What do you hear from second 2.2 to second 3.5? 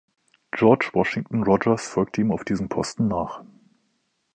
ihm auf diesem Posten nach.